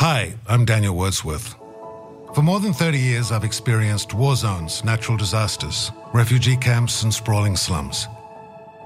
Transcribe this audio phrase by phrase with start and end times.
[0.00, 1.56] Hi, I'm Daniel Wordsworth.
[2.32, 7.56] For more than 30 years, I've experienced war zones, natural disasters, refugee camps, and sprawling
[7.56, 8.06] slums.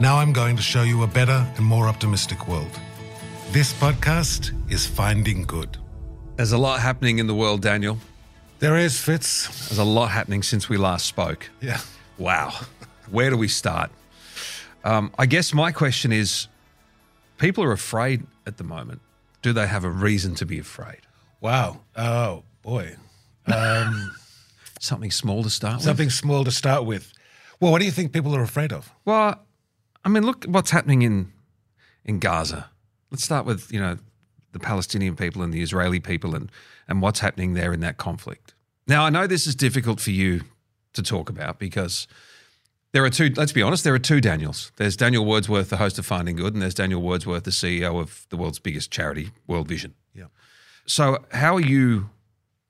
[0.00, 2.80] Now I'm going to show you a better and more optimistic world.
[3.50, 5.76] This podcast is Finding Good.
[6.36, 7.98] There's a lot happening in the world, Daniel.
[8.60, 9.68] There is, Fitz.
[9.68, 11.50] There's a lot happening since we last spoke.
[11.60, 11.80] Yeah.
[12.16, 12.54] Wow.
[13.10, 13.90] Where do we start?
[14.82, 16.48] Um, I guess my question is
[17.36, 19.02] people are afraid at the moment.
[19.42, 21.00] Do they have a reason to be afraid?
[21.40, 21.80] Wow.
[21.96, 22.96] Oh, boy.
[23.46, 24.14] Um,
[24.80, 25.84] Something small to start with?
[25.84, 27.12] something small to start with.
[27.60, 28.90] Well, what do you think people are afraid of?
[29.04, 29.40] Well,
[30.04, 31.32] I mean, look what's happening in
[32.04, 32.68] in Gaza.
[33.12, 33.98] Let's start with you know
[34.50, 36.50] the Palestinian people and the Israeli people and
[36.88, 38.54] and what's happening there in that conflict.
[38.88, 40.42] Now, I know this is difficult for you
[40.94, 42.08] to talk about because
[42.92, 43.32] there are two.
[43.36, 44.70] Let's be honest, there are two Daniels.
[44.76, 48.26] There's Daniel Wordsworth, the host of Finding Good, and there's Daniel Wordsworth, the CEO of
[48.28, 49.94] the world's biggest charity, World Vision.
[50.14, 50.26] Yeah.
[50.86, 52.10] So, how are you?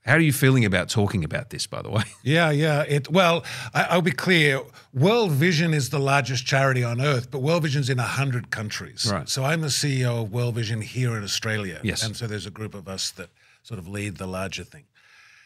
[0.05, 1.69] How are you feeling about talking about this?
[1.69, 2.83] By the way, Yeah, yeah.
[2.83, 4.61] It well, I, I'll be clear.
[4.93, 9.09] World Vision is the largest charity on earth, but World Vision's in hundred countries.
[9.11, 9.29] Right.
[9.29, 11.81] So I'm the CEO of World Vision here in Australia.
[11.83, 12.03] Yes.
[12.03, 13.31] And so there's a group of us that
[13.63, 14.85] sort of lead the larger thing.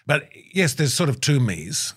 [0.06, 1.94] But yes, there's sort of two me's.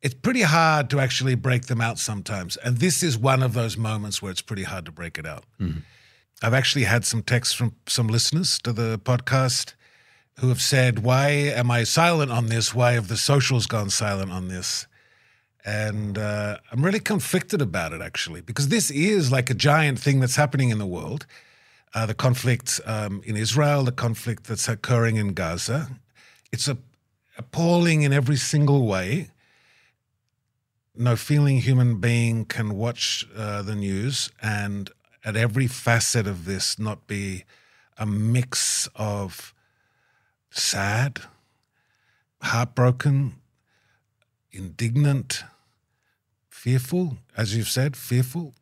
[0.00, 3.76] It's pretty hard to actually break them out sometimes, and this is one of those
[3.76, 5.44] moments where it's pretty hard to break it out.
[6.40, 9.74] I've actually had some texts from some listeners to the podcast
[10.38, 12.74] who have said, Why am I silent on this?
[12.74, 14.86] Why have the socials gone silent on this?
[15.64, 20.20] And uh, I'm really conflicted about it, actually, because this is like a giant thing
[20.20, 21.26] that's happening in the world.
[21.92, 25.88] Uh, the conflict um, in Israel, the conflict that's occurring in Gaza.
[26.52, 26.78] It's a,
[27.36, 29.30] appalling in every single way.
[31.00, 34.90] No feeling human being can watch uh, the news and
[35.24, 37.44] at every facet of this not be
[37.96, 39.54] a mix of
[40.50, 41.20] sad,
[42.42, 43.36] heartbroken,
[44.50, 45.44] indignant,
[46.48, 48.56] fearful, as you've said, fearful.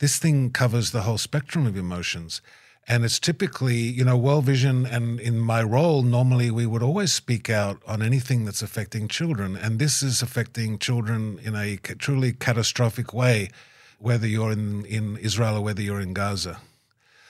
[0.00, 2.42] This thing covers the whole spectrum of emotions.
[2.88, 7.12] And it's typically, you know, World Vision and in my role, normally we would always
[7.12, 9.56] speak out on anything that's affecting children.
[9.56, 13.50] And this is affecting children in a truly catastrophic way,
[13.98, 16.58] whether you're in, in Israel or whether you're in Gaza.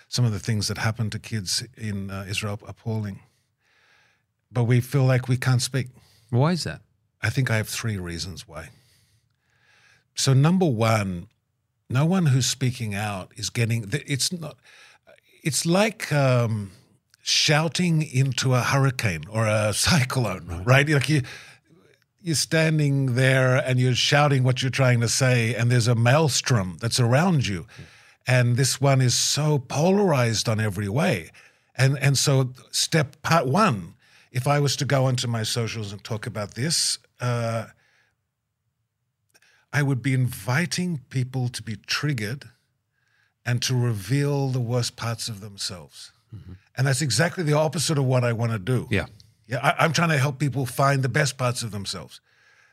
[0.09, 3.21] Some of the things that happen to kids in uh, Israel are appalling.
[4.51, 5.89] But we feel like we can't speak.
[6.31, 6.81] why is that?
[7.23, 8.71] I think I have three reasons why.
[10.15, 11.29] So, number one,
[11.89, 13.89] no one who's speaking out is getting.
[13.93, 14.57] It's not.
[15.43, 16.73] It's like um,
[17.23, 20.89] shouting into a hurricane or a cyclone, right?
[20.89, 21.23] Like you,
[22.21, 26.77] you're standing there and you're shouting what you're trying to say, and there's a maelstrom
[26.81, 27.67] that's around you,
[28.27, 31.31] and this one is so polarized on every way,
[31.77, 33.95] and and so step part one.
[34.33, 37.67] If I was to go onto my socials and talk about this, uh,
[39.73, 42.49] I would be inviting people to be triggered
[43.45, 46.13] and to reveal the worst parts of themselves.
[46.35, 46.53] Mm-hmm.
[46.77, 48.87] And that's exactly the opposite of what I want to do.
[48.91, 49.07] Yeah.
[49.47, 52.21] Yeah, I, I'm trying to help people find the best parts of themselves.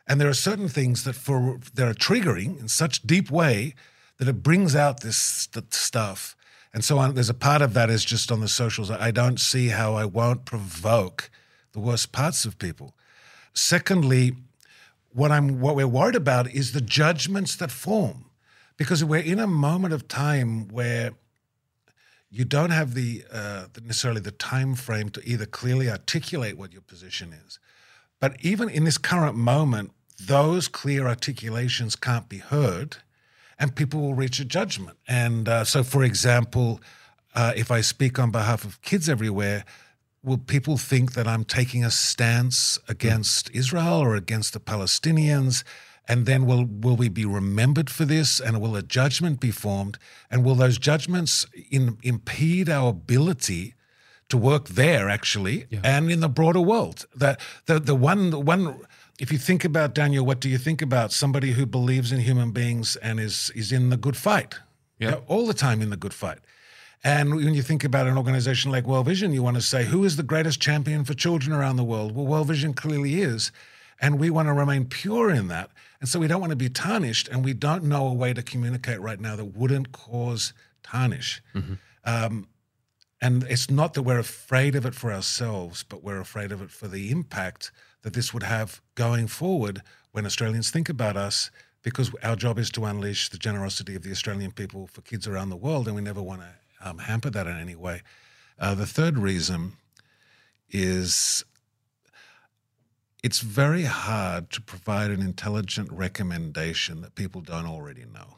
[0.08, 3.74] And there are certain things that for that are triggering in such deep way
[4.18, 6.36] that it brings out this st- stuff.
[6.74, 8.92] And so on, there's a part of that is just on the socials.
[8.92, 11.30] I don't see how I won't provoke
[11.74, 12.94] the worst parts of people.
[13.54, 14.36] Secondly,
[15.12, 18.26] what I'm what we're worried about is the judgments that form,
[18.78, 21.12] because we're in a moment of time where
[22.30, 26.72] you don't have the, uh, the necessarily the time frame to either clearly articulate what
[26.72, 27.60] your position is,
[28.20, 32.98] but even in this current moment, those clear articulations can't be heard,
[33.60, 34.98] and people will reach a judgment.
[35.08, 36.82] And uh, so, for example,
[37.36, 39.64] uh, if I speak on behalf of kids everywhere,
[40.24, 45.64] will people think that I'm taking a stance against Israel or against the Palestinians?
[46.08, 48.40] And then will will we be remembered for this?
[48.40, 49.98] And will a judgment be formed?
[50.32, 53.74] And will those judgments in, impede our ability
[54.30, 57.06] to work there actually and in the broader world?
[57.16, 58.80] That the the one the one
[59.20, 62.52] if you think about Daniel, what do you think about somebody who believes in human
[62.52, 64.56] beings and is is in the good fight?
[65.00, 65.08] Yeah.
[65.08, 66.40] You know, all the time in the good fight.
[67.04, 70.04] And when you think about an organization like World Vision, you want to say, who
[70.04, 72.16] is the greatest champion for children around the world?
[72.16, 73.52] Well, World Vision clearly is.
[74.02, 75.70] And we want to remain pure in that.
[76.00, 77.28] And so we don't want to be tarnished.
[77.28, 80.54] And we don't know a way to communicate right now that wouldn't cause
[80.84, 81.42] tarnish.
[82.06, 82.48] Um,
[83.20, 86.70] and it's not that we're afraid of it for ourselves, but we're afraid of it
[86.70, 87.72] for the impact
[88.04, 91.52] that this would have going forward when Australians think about us,
[91.82, 95.50] because our job is to unleash the generosity of the Australian people for kids around
[95.50, 98.02] the world, and we never want to um, hamper that in any way.
[98.60, 99.74] Uh, the third reason
[100.70, 101.44] is
[103.24, 108.36] it's very hard to provide an intelligent recommendation that people don't already know.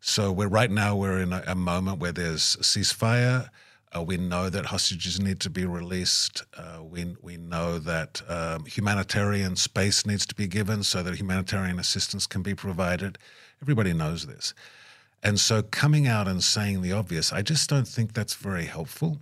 [0.00, 3.48] So we're right now we're in a, a moment where there's a ceasefire.
[3.96, 6.44] Uh, we know that hostages need to be released.
[6.56, 11.78] Uh, we we know that um, humanitarian space needs to be given so that humanitarian
[11.78, 13.18] assistance can be provided.
[13.62, 14.54] Everybody knows this,
[15.22, 19.18] and so coming out and saying the obvious, I just don't think that's very helpful.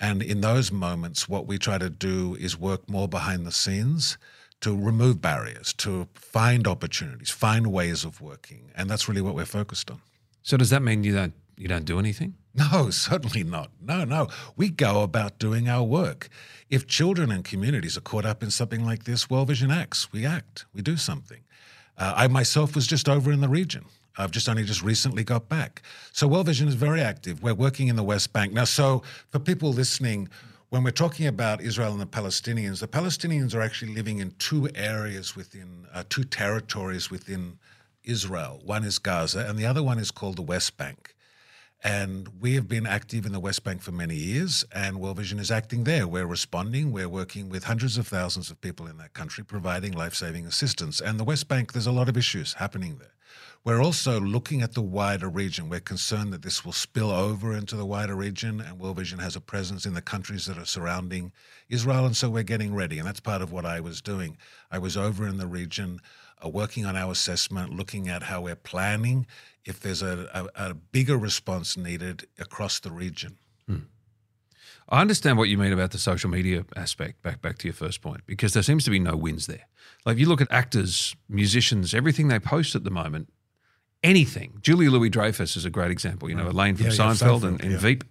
[0.00, 4.16] And in those moments, what we try to do is work more behind the scenes
[4.60, 9.44] to remove barriers, to find opportunities, find ways of working, and that's really what we're
[9.44, 10.00] focused on.
[10.42, 12.34] So does that mean you don't you don't do anything?
[12.72, 13.70] No, certainly not.
[13.80, 14.26] No, no.
[14.56, 16.28] We go about doing our work.
[16.68, 20.12] If children and communities are caught up in something like this, World Vision acts.
[20.12, 20.64] We act.
[20.74, 21.44] We do something.
[21.96, 23.84] Uh, I myself was just over in the region.
[24.18, 25.82] I've just only just recently got back.
[26.12, 27.42] So World Vision is very active.
[27.42, 28.52] We're working in the West Bank.
[28.52, 30.28] Now, so for people listening,
[30.70, 34.68] when we're talking about Israel and the Palestinians, the Palestinians are actually living in two
[34.74, 37.58] areas within, uh, two territories within
[38.04, 38.60] Israel.
[38.64, 41.14] One is Gaza, and the other one is called the West Bank.
[41.82, 45.38] And we have been active in the West Bank for many years, and World Vision
[45.38, 46.08] is acting there.
[46.08, 46.90] We're responding.
[46.90, 51.00] We're working with hundreds of thousands of people in that country, providing life saving assistance.
[51.00, 53.14] And the West Bank, there's a lot of issues happening there.
[53.64, 55.68] We're also looking at the wider region.
[55.68, 59.36] We're concerned that this will spill over into the wider region, and World Vision has
[59.36, 61.32] a presence in the countries that are surrounding
[61.68, 62.06] Israel.
[62.06, 62.98] And so we're getting ready.
[62.98, 64.36] And that's part of what I was doing.
[64.70, 66.00] I was over in the region.
[66.44, 69.26] Working on our assessment, looking at how we're planning
[69.64, 73.38] if there's a, a, a bigger response needed across the region.
[73.66, 73.76] Hmm.
[74.88, 77.22] I understand what you mean about the social media aspect.
[77.22, 79.66] Back back to your first point, because there seems to be no wins there.
[80.06, 83.28] Like if you look at actors, musicians, everything they post at the moment
[84.02, 84.58] anything.
[84.60, 86.28] Julia Louis Dreyfus is a great example.
[86.28, 87.78] You know, Elaine from Yeah, yeah, Seinfeld, Seinfeld, and, and yeah.
[87.78, 88.04] Veep.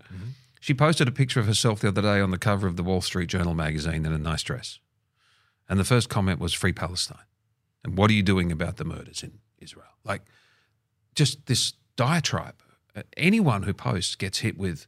[0.60, 3.02] She posted a picture of herself the other day on the cover of the Wall
[3.02, 4.80] Street Journal magazine in a nice dress.
[5.70, 7.18] And the first comment was Free Palestine.
[7.88, 9.88] And what are you doing about the murders in Israel?
[10.04, 10.24] Like,
[11.16, 12.62] just this diatribe.
[12.94, 14.86] Uh, Anyone who posts gets hit with,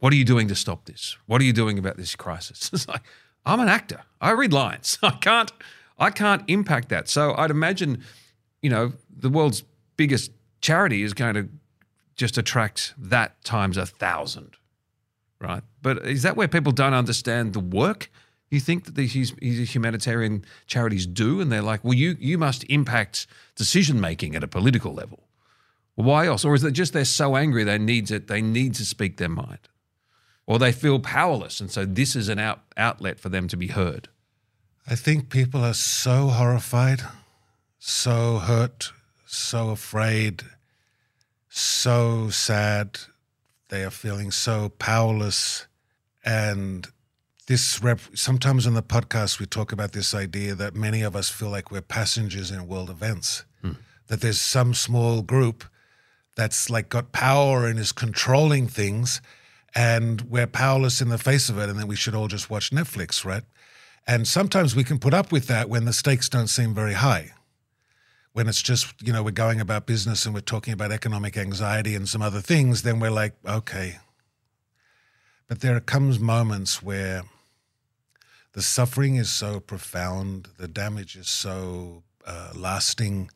[0.00, 1.16] what are you doing to stop this?
[1.26, 2.68] What are you doing about this crisis?
[2.74, 3.02] It's like,
[3.46, 4.00] I'm an actor.
[4.20, 4.98] I read lines.
[5.02, 5.52] I can't,
[5.96, 7.08] I can't impact that.
[7.08, 8.02] So I'd imagine,
[8.62, 9.62] you know, the world's
[9.96, 11.48] biggest charity is going to
[12.16, 14.56] just attract that times a thousand,
[15.40, 15.62] right?
[15.82, 18.10] But is that where people don't understand the work?
[18.50, 19.14] You think that these
[19.74, 24.48] humanitarian charities do, and they're like, well, you you must impact decision making at a
[24.48, 25.28] political level.
[25.94, 26.44] Why else?
[26.44, 28.26] Or is it just they're so angry they need it?
[28.26, 29.68] They need to speak their mind,
[30.46, 33.68] or they feel powerless, and so this is an out, outlet for them to be
[33.68, 34.08] heard.
[34.86, 37.02] I think people are so horrified,
[37.78, 38.92] so hurt,
[39.26, 40.42] so afraid,
[41.48, 42.98] so sad.
[43.68, 45.68] They are feeling so powerless.
[46.24, 46.88] And
[47.50, 51.28] this rep- sometimes in the podcast, we talk about this idea that many of us
[51.28, 53.72] feel like we're passengers in world events, hmm.
[54.06, 55.64] that there's some small group
[56.36, 59.20] that's like got power and is controlling things.
[59.74, 62.70] And we're powerless in the face of it, and then we should all just watch
[62.70, 63.42] Netflix, right?
[64.06, 67.32] And sometimes we can put up with that when the stakes don't seem very high.
[68.32, 71.96] When it's just, you know, we're going about business and we're talking about economic anxiety
[71.96, 73.98] and some other things, then we're like, okay.
[75.48, 77.24] But there comes moments where
[78.52, 83.30] the suffering is so profound, the damage is so uh, lasting,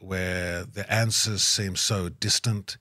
[0.00, 2.76] where the answers seem so distant,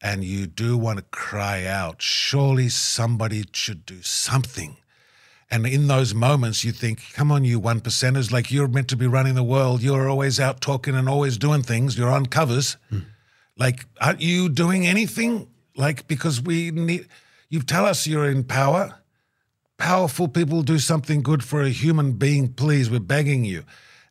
[0.00, 4.76] and you do want to cry out, surely somebody should do something.
[5.50, 8.96] And in those moments, you think, come on, you one percenters, like you're meant to
[8.96, 9.82] be running the world.
[9.82, 11.96] You're always out talking and always doing things.
[11.96, 12.76] You're on covers.
[13.56, 15.48] Like, aren't you doing anything?
[15.76, 17.06] Like, because we need,
[17.48, 19.00] you tell us you're in power.
[19.84, 22.90] Powerful people do something good for a human being, please.
[22.90, 23.64] We're begging you.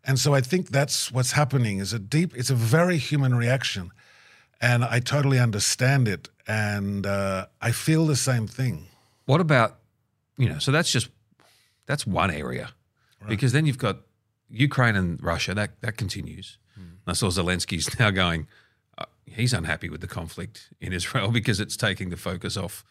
[0.04, 3.90] And so I think that's what's happening is a deep, it's a very human reaction.
[4.62, 6.30] And I totally understand it.
[6.46, 8.86] And uh, I feel the same thing.
[9.26, 9.80] What about,
[10.38, 11.10] you know, so that's just
[11.88, 12.70] that's one area,
[13.28, 13.98] because then you've got
[14.50, 16.60] Ukraine and Russia that that continues.
[17.08, 18.48] I saw Zelensky's now going.
[18.96, 22.86] Uh, he's unhappy with the conflict in Israel because it's taking the focus off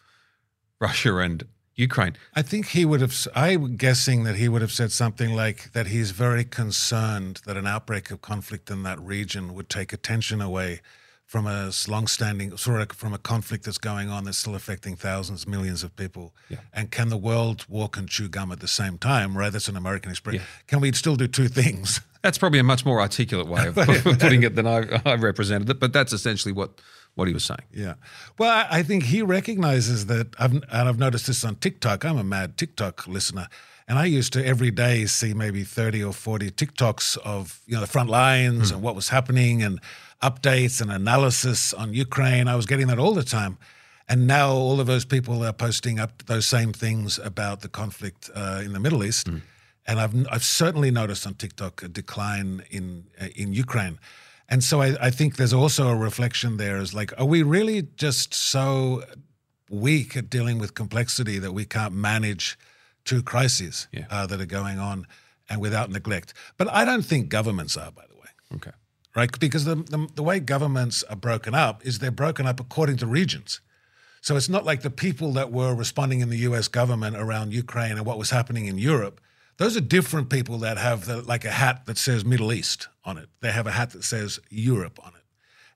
[0.81, 2.15] Russia and Ukraine.
[2.35, 5.87] I think he would have, I'm guessing that he would have said something like that
[5.87, 10.81] he's very concerned that an outbreak of conflict in that region would take attention away
[11.25, 15.47] from a long-standing, sort of from a conflict that's going on that's still affecting thousands,
[15.47, 16.31] millions of people.
[16.47, 16.59] Yeah.
[16.71, 19.51] And can the world walk and chew gum at the same time, right?
[19.51, 20.41] That's an American expression.
[20.41, 20.63] Yeah.
[20.67, 22.01] Can we still do two things?
[22.21, 23.75] That's probably a much more articulate way of
[24.19, 26.79] putting it than I, I represented it, but that's essentially what
[27.15, 27.63] what he was saying.
[27.71, 27.95] Yeah.
[28.37, 32.05] Well, I, think he recognizes that, I've, and I've noticed this on TikTok.
[32.05, 33.47] I'm a mad TikTok listener.
[33.87, 37.81] And I used to every day see maybe 30 or 40 TikToks of, you know,
[37.81, 39.79] the front lines and what was happening and
[40.21, 42.47] updates and analysis on Ukraine.
[42.47, 43.57] I was getting that all the time.
[44.07, 48.29] And now all of those people are posting up those same things about the conflict
[48.33, 49.27] uh, in the Middle East.
[49.85, 53.99] And I've, I've certainly noticed on TikTok a decline in, uh, in Ukraine.
[54.53, 57.87] And so I, I think there's also a reflection there is like, are we really
[58.05, 59.03] just so
[59.87, 62.45] weak at dealing with complexity that we can't manage
[63.03, 64.05] two crises Yeah.
[64.11, 65.07] uh, that are going on
[65.49, 66.35] and without neglect?
[66.59, 68.75] But I don't think governments are, by the way Okay.
[69.15, 69.39] right?
[69.39, 73.07] Because the, the, the way governments are broken up is they're broken up according to
[73.07, 73.59] regions.
[74.21, 77.93] So it's not like the people that were responding in the US government around Ukraine
[77.97, 79.19] and what was happening in Europe.
[79.57, 83.17] Those are different people that have the, like a hat that says Middle East on
[83.17, 83.29] it.
[83.41, 85.21] They have a hat that says Europe on it.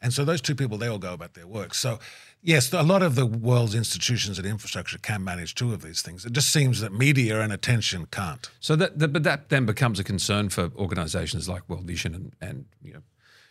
[0.01, 1.73] And so those two people, they all go about their work.
[1.73, 1.99] So,
[2.43, 6.23] yes, a lot of the world's institutions and infrastructure can manage two of these things.
[6.25, 8.47] It just seems that media and attention can't.
[8.59, 12.33] So that, that, but that then becomes a concern for organisations like World Vision and,
[12.39, 13.01] and you know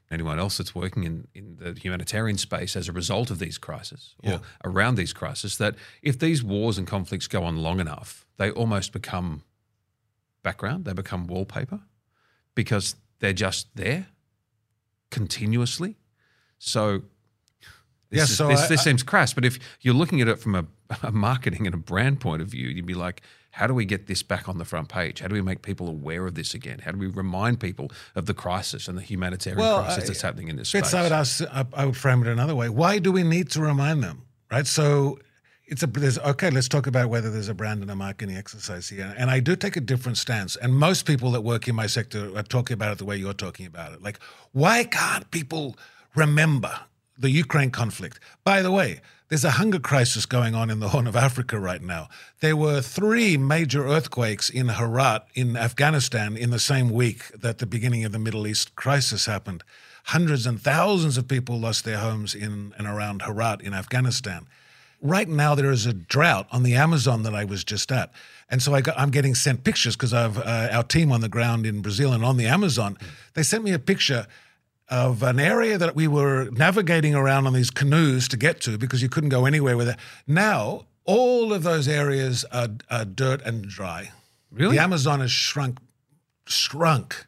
[0.09, 4.15] anyone else that's working in, in the humanitarian space as a result of these crises
[4.23, 4.39] or Yeah.
[4.65, 5.59] around these crises.
[5.59, 9.43] That if these wars and conflicts go on long enough, they almost become
[10.51, 10.85] background.
[10.85, 11.81] They become wallpaper
[12.55, 14.07] because they're just there
[15.11, 15.97] continuously.
[16.59, 17.03] So.
[18.09, 20.29] This, Yeah, is- so this, I- this I- seems crass, but if you're looking at
[20.29, 20.65] it from a,
[21.03, 24.07] a marketing and a brand point of view, you'd be like, how do we get
[24.07, 25.19] this back on the front page?
[25.19, 26.79] How do we make people aware of this again?
[26.85, 30.23] How do we remind people of the crisis and the humanitarian Well, crisis I- that's
[30.23, 30.95] happening in this space?
[30.95, 32.69] I would ask, I would frame it another way.
[32.69, 34.23] Why do we need to remind them?
[34.53, 34.69] Right.
[34.69, 35.19] So
[35.67, 36.51] it's a there's okay.
[36.51, 39.15] Let's talk about whether there's a brand and a marketing exercise here.
[39.19, 40.57] And I do take a different stance.
[40.57, 43.33] And most people that work in my sector are talking about it the way you're
[43.33, 44.03] talking about it.
[44.03, 44.21] Like,
[44.53, 45.77] why can't people
[46.15, 46.81] remember
[47.19, 48.21] the Ukraine conflict?
[48.45, 49.01] By the way.
[49.29, 52.09] There's a hunger crisis going on in the Horn of Africa right now.
[52.39, 57.67] There were three major earthquakes in Herat in Afghanistan in the same week that the
[57.67, 59.65] beginning of the Middle East crisis happened.
[60.05, 64.47] Hundreds and thousands of people lost their homes in and around Herat in Afghanistan.
[65.03, 68.11] Right now, there is a drought on the Amazon that I was just at.
[68.49, 71.29] And so I got, I'm getting sent pictures because I've uh, our team on the
[71.29, 72.97] ground in Brazil and on the Amazon.
[73.35, 74.27] They sent me a picture
[74.89, 79.03] of an area that we were navigating around on these canoes to get to because
[79.03, 79.97] you couldn't go anywhere with it.
[80.27, 84.13] Now, all of those areas are, are dirt and dry.
[84.53, 84.77] Really?
[84.77, 85.79] The Amazon has shrunk,
[86.47, 87.27] shrunk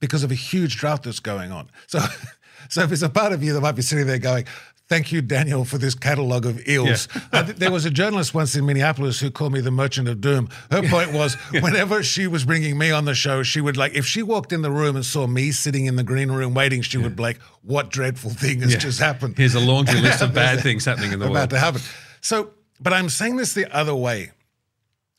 [0.00, 1.70] because of a huge drought that's going on.
[1.86, 2.00] So,
[2.68, 4.46] so if it's a part of you that might be sitting there going,
[4.88, 7.08] Thank you, Daniel, for this catalogue of ills.
[7.32, 10.20] I th- there was a journalist once in Minneapolis who called me the Merchant of
[10.20, 10.48] Doom.
[10.70, 14.06] Her point was, whenever she was bringing me on the show, she would like, if
[14.06, 16.98] she walked in the room and saw me sitting in the green room waiting, she
[16.98, 20.60] would be like, "What dreadful thing has just happened?" Here's a laundry list of bad
[20.60, 21.50] things happening in the about world.
[21.50, 21.80] to happen.
[22.20, 22.50] So,
[22.80, 24.30] but I'm saying this the other way.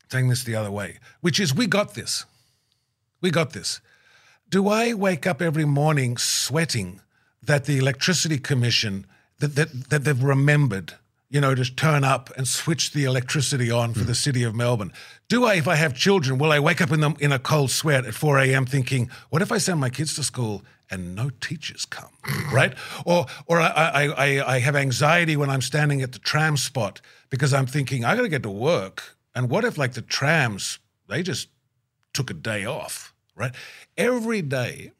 [0.09, 2.23] Saying this the other way, which is we got this.
[3.19, 3.81] We got this.
[4.49, 7.01] Do I wake up every morning sweating
[7.43, 9.05] that the electricity commission
[9.39, 10.93] that that, that they've remembered,
[11.29, 14.07] you know, to turn up and switch the electricity on for hmm.
[14.07, 14.93] the city of Melbourne?
[15.29, 17.71] Do I, if I have children, will I wake up in the, in a cold
[17.71, 18.65] sweat at 4 a.m.
[18.65, 22.11] thinking, what if I send my kids to school and no teachers come,
[22.53, 22.73] right?
[23.05, 27.01] Or, or I, I, I, I have anxiety when I'm standing at the tram spot
[27.29, 30.79] because I'm thinking I got to get to work, and what if like the trams
[31.07, 31.49] they just
[32.13, 33.53] took a day off, right?
[33.97, 34.91] Every day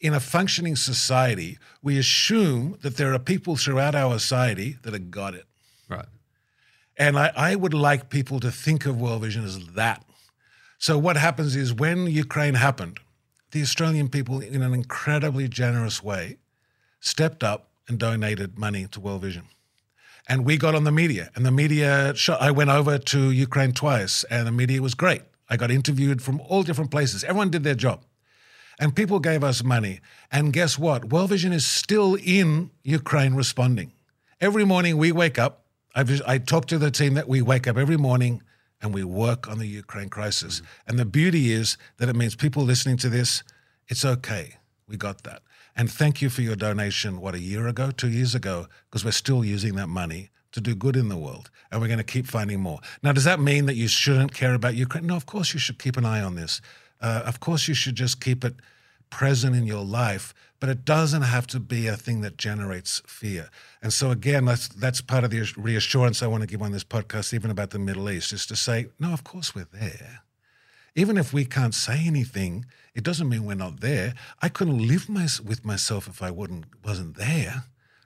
[0.00, 5.10] in a functioning society, we assume that there are people throughout our society that have
[5.10, 5.46] got it.
[5.88, 6.06] Right.
[6.96, 10.04] And I, I would like people to think of World Vision as that.
[10.78, 13.00] So what happens is when Ukraine happened,
[13.52, 16.38] the Australian people, in an incredibly generous way,
[17.00, 19.44] stepped up and donated money to World Vision.
[20.28, 22.14] And we got on the media, and the media.
[22.16, 25.22] Shot, I went over to Ukraine twice, and the media was great.
[25.50, 27.24] I got interviewed from all different places.
[27.24, 28.02] Everyone did their job,
[28.78, 30.00] and people gave us money.
[30.30, 31.06] And guess what?
[31.06, 33.92] World Vision is still in Ukraine responding.
[34.40, 35.64] Every morning we wake up.
[35.94, 38.42] I, I talk to the team that we wake up every morning
[38.82, 40.56] and we work on the Ukraine crisis.
[40.56, 40.90] Mm-hmm.
[40.90, 43.42] And the beauty is that it means people listening to this,
[43.88, 44.56] it's okay.
[44.86, 45.42] We got that.
[45.76, 49.10] And thank you for your donation, what, a year ago, two years ago, because we're
[49.12, 51.50] still using that money to do good in the world.
[51.70, 52.78] And we're going to keep finding more.
[53.02, 55.06] Now, does that mean that you shouldn't care about Ukraine?
[55.06, 56.60] No, of course you should keep an eye on this.
[57.04, 58.54] Uh, of course you should just keep it
[59.10, 63.50] present in your life, but it doesn't have to be a thing that generates fear.
[63.82, 66.82] And so again, that's that's part of the reassurance I want to give on this
[66.82, 70.22] podcast, even about the Middle East, is to say, no, of course we're there.
[70.94, 74.14] Even if we can't say anything, it doesn't mean we're not there.
[74.40, 77.64] I couldn't live my, with myself if I wouldn't wasn't there,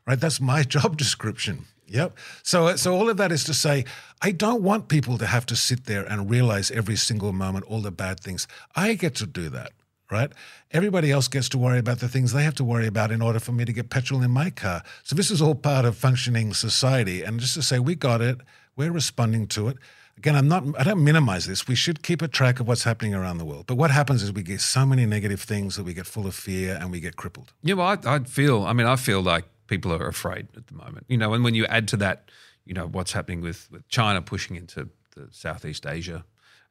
[0.09, 0.19] right?
[0.19, 1.67] That's my job description.
[1.89, 2.19] Yep.
[2.43, 3.85] So, so all of that is to say,
[4.21, 7.81] I don't want people to have to sit there and realize every single moment all
[7.81, 8.47] the bad things.
[8.77, 9.73] I get to do that,
[10.11, 10.31] right?
[10.71, 13.41] Everybody else gets to worry about the things they have to worry about in order
[13.41, 14.83] for me to get petrol in my car.
[15.03, 17.23] So this is all part of functioning society.
[17.23, 18.39] And just to say, we got it,
[18.77, 19.79] we're responding to it.
[20.19, 20.65] Again, I'm not.
[20.77, 21.69] I don't minimize this.
[21.69, 23.67] We should keep a track of what's happening around the world.
[23.69, 26.35] But what happens is we get so many negative things that we get full of
[26.35, 27.53] fear and we get crippled.
[27.63, 28.65] Yeah, well, I, I feel.
[28.65, 31.07] I mean, I feel like people are afraid at the moment.
[31.09, 32.31] You know, and when you add to that,
[32.65, 36.25] you know, what's happening with, with China pushing into the Southeast Asia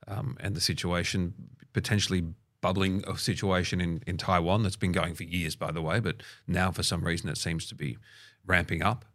[0.07, 1.33] um, and the situation
[1.73, 2.25] potentially
[2.59, 6.17] bubbling a situation in, in Taiwan that's been going for years, by the way, but
[6.47, 7.97] now for some reason it seems to be
[8.45, 9.05] ramping up.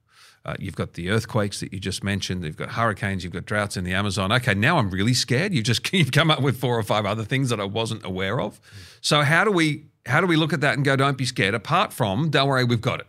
[0.44, 2.44] Uh, you've got the earthquakes that you just mentioned.
[2.44, 3.22] You've got hurricanes.
[3.22, 4.32] You've got droughts in the Amazon.
[4.32, 5.54] Okay, now I'm really scared.
[5.54, 8.40] You've just you've come up with four or five other things that I wasn't aware
[8.40, 8.60] of.
[9.00, 11.54] So how do we how do we look at that and go, don't be scared?
[11.54, 13.06] Apart from, don't worry, we've got it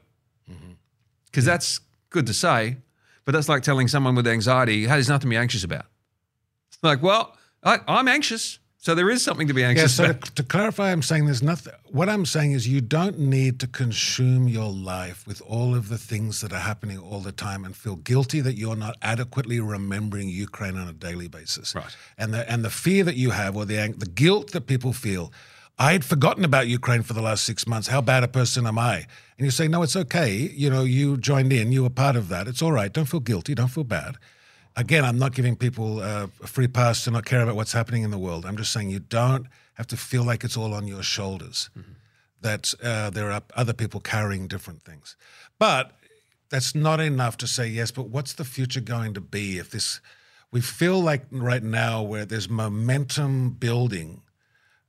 [1.33, 1.79] because that's
[2.11, 2.77] good to say,
[3.25, 5.85] but that's like telling someone with anxiety, hey, there's nothing to be anxious about.
[6.69, 8.59] It's like, well, I, I'm anxious.
[8.77, 10.35] So there is something to be Yeah, anxious so to, about.
[10.35, 11.73] to clarify, I'm saying there's nothing.
[11.89, 15.97] What I'm saying is you don't need to consume your life with all of the
[15.97, 20.27] things that are happening all the time and feel guilty that you're not adequately remembering
[20.29, 21.73] Ukraine on a daily basis.
[21.73, 21.95] Right.
[22.17, 25.31] And the and the fear that you have, or the the guilt that people feel.
[25.79, 27.87] I had forgotten about Ukraine for the last six months.
[27.87, 29.07] How bad a person am I?
[29.37, 30.31] And you say, no, it's okay.
[30.31, 31.71] You know, you joined in.
[31.71, 32.47] You were part of that.
[32.47, 32.93] It's all right.
[32.93, 33.55] Don't feel guilty.
[33.55, 34.17] Don't feel bad
[34.75, 38.03] again, I'm not giving people uh, a free pass to not care about what's happening
[38.03, 38.45] in the world.
[38.45, 41.69] I'm just saying you don't have to feel like it's all on your shoulders,
[42.41, 45.15] that uh, there are other people carrying different things.
[45.59, 45.91] But
[46.49, 49.99] that's not enough to say, yes, but what's the future going to be if this,
[50.51, 54.21] we feel like right now where there's momentum building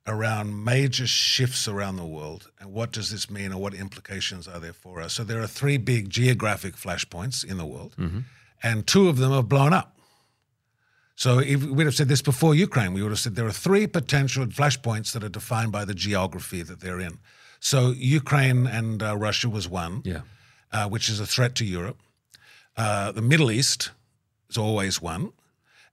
[0.07, 4.61] around major shifts around the world and what does this mean and what implications are
[4.61, 5.15] there for us?
[5.15, 7.95] So there are three big geographic flashpoints in the world
[8.63, 9.97] and two of them have blown up.
[11.17, 13.87] So if we'd have said this before ukraine we would have said there are three
[13.87, 17.19] potential flashpoints that are defined by the geography that they're in.
[17.61, 20.21] So ukraine and uh, russia was one Yeah.
[20.73, 21.99] uh, which is a threat to Europe.
[22.77, 23.91] Uh, the Middle East
[24.51, 25.31] is always one,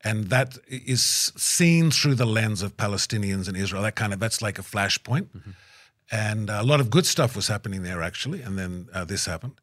[0.03, 1.03] and that is
[1.37, 3.83] seen through the lens of Palestinians and Israel.
[3.83, 5.27] That kind of that's like a flashpoint,
[6.11, 9.53] and a lot of good stuff was happening there actually, and then uh, this happened.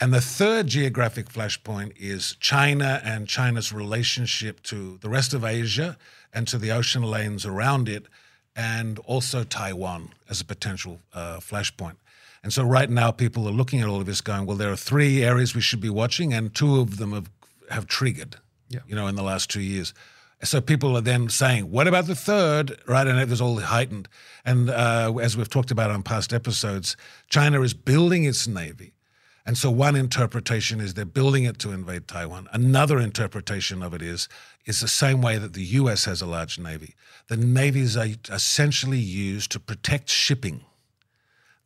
[0.00, 5.96] And the third geographic flashpoint is China and China's relationship to the rest of Asia
[6.32, 8.06] and to the ocean lanes around it,
[8.56, 11.96] and also Taiwan as a potential uh, flashpoint.
[12.42, 14.76] And so right now, people are looking at all of this, going, "Well, there are
[14.76, 17.30] three areas we should be watching, and two of them have
[17.70, 18.36] have triggered,
[18.74, 18.80] Yeah.
[18.86, 19.94] you know, in the last two years."
[20.42, 22.78] So people are then saying, "What about the third?
[22.86, 24.08] Right, and it was all heightened.
[24.44, 26.96] And uh, as we've talked about on past episodes,
[27.28, 28.94] China is building its navy.
[29.46, 32.48] And so one interpretation is they're building it to invade Taiwan.
[32.52, 34.28] Another interpretation of it is
[34.64, 36.94] is the same way that the US has a large navy.
[37.28, 40.64] The navies are essentially used to protect shipping.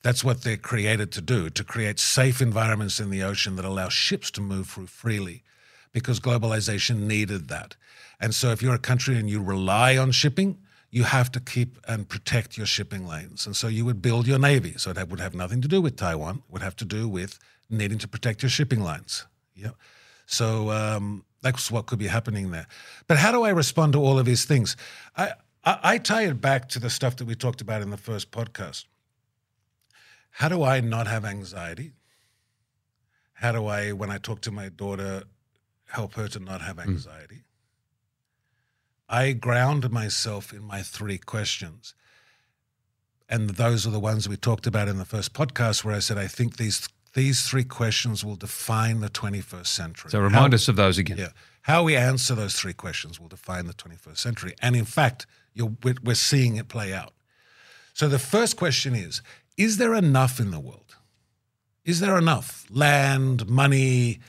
[0.03, 3.89] That's what they're created to do, to create safe environments in the ocean that allow
[3.89, 5.43] ships to move through freely
[5.93, 7.77] because globalization needed that.
[8.21, 10.59] And so if you're a country and you rely on shipping,
[10.91, 13.47] you have to keep and protect your shipping lanes.
[13.47, 14.75] And so you would build your navy.
[14.77, 16.37] So that would have nothing to do with Taiwan.
[16.37, 19.27] It would have to do with needing to protect your shipping lines.
[19.55, 19.73] Yeah.
[20.27, 22.67] So um, that's what could be happening there.
[23.07, 24.77] But how do I respond to all of these things?
[25.17, 25.33] I,
[25.65, 28.31] I, I tie it back to the stuff that we talked about in the first
[28.31, 28.85] podcast.
[30.31, 31.93] How do I not have anxiety?
[33.35, 35.25] How do I, when I talk to my daughter,
[35.89, 36.91] help her to not have hmm.
[36.91, 37.43] anxiety?
[39.09, 41.95] I ground myself in my three questions.
[43.29, 46.19] And those are the ones we talked about in the first podcast, where I said,
[46.19, 50.11] I think these these three questions will define the 21st century.
[50.11, 51.17] So remind How- us of those again.
[51.17, 51.29] yeah.
[51.63, 54.55] How we answer those three questions will define the 21st century.
[54.63, 57.13] And in fact, you're, we're, we're seeing it play out.
[57.93, 59.23] So the first question is
[59.57, 60.97] Is there enough in the world?
[61.85, 64.21] Is there enough land, money,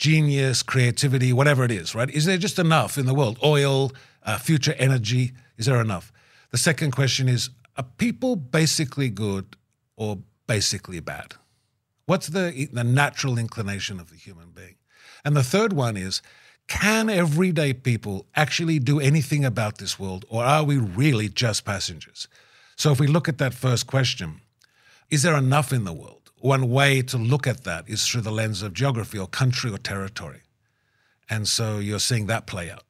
[0.00, 2.10] genius, creativity, whatever it is, right?
[2.10, 3.38] Is there just enough in the world?
[3.44, 3.92] Oil,
[4.24, 6.10] uh, future energy, is there enough?
[6.50, 9.56] The second question is Are people basically good
[9.96, 11.34] or basically bad?
[12.06, 14.76] What's the, the natural inclination of the human being?
[15.24, 16.22] And the third one is
[16.66, 22.28] can everyday people actually do anything about this world, or are we really just passengers?
[22.76, 24.40] So, if we look at that first question,
[25.10, 26.19] is there enough in the world?
[26.40, 29.78] One way to look at that is through the lens of geography or country or
[29.78, 30.40] territory.
[31.28, 32.84] And so you're seeing that play out.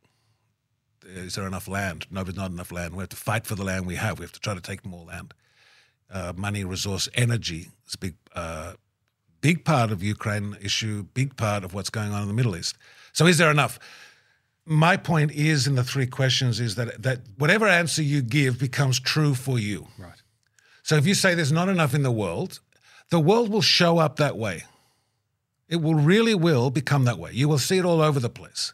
[1.05, 2.07] Is there enough land?
[2.11, 2.95] No, there's not enough land.
[2.95, 4.19] We have to fight for the land we have.
[4.19, 5.35] We have to try to take more land.
[6.09, 8.75] Uh, money, resource, energy is a big uh,
[9.41, 12.77] big part of Ukraine issue, big part of what's going on in the Middle East.
[13.13, 13.79] So is there enough?
[14.67, 19.01] My point is in the three questions is that that whatever answer you give becomes
[19.01, 19.89] true for you.
[19.99, 20.23] Right.
[20.83, 22.61] So if you say there's not enough in the world,
[23.11, 24.65] the world will show up that way.
[25.69, 27.31] It will really will become that way.
[27.33, 28.73] You will see it all over the place.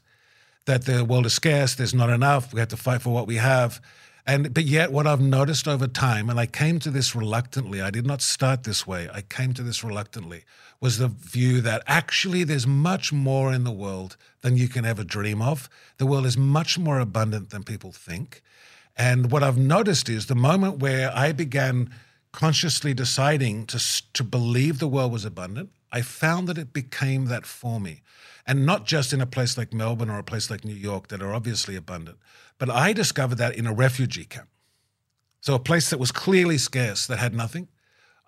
[0.64, 3.37] That the world is scarce, there's not enough, we have to fight for what we
[3.37, 3.81] have.
[4.27, 7.90] And but yet what I've noticed over time, and I came to this reluctantly, I
[7.90, 10.44] did not start this way, I came to this reluctantly,
[10.81, 15.05] was the view that actually there's much more in the world than you can ever
[15.05, 15.68] dream of.
[15.99, 18.42] The world is much more abundant than people think.
[18.96, 21.90] And what I've noticed is the moment where I began
[22.37, 27.46] consciously deciding to, to believe the world was abundant, I found that it became that
[27.46, 28.03] for me.
[28.46, 31.22] And not just in a place like Melbourne or a place like New York that
[31.22, 32.18] are obviously abundant,
[32.59, 34.49] but I discovered that in a refugee camp.
[35.40, 37.68] So, a place that was clearly scarce, that had nothing.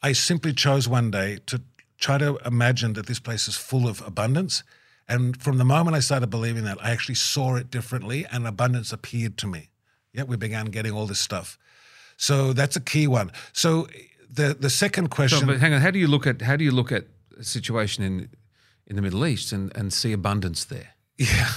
[0.03, 1.61] I simply chose one day to
[1.99, 4.63] try to imagine that this place is full of abundance.
[5.07, 8.91] And from the moment I started believing that, I actually saw it differently and abundance
[8.91, 9.69] appeared to me.
[10.15, 11.59] Yeah, we began getting all this stuff.
[12.21, 13.31] So that's a key one.
[13.53, 13.87] So
[14.29, 15.41] the the second question.
[15.41, 17.05] So, but hang on, how do you look at how do you look at
[17.39, 18.29] a situation in
[18.87, 20.89] in the Middle East and, and see abundance there?
[21.17, 21.49] Yeah.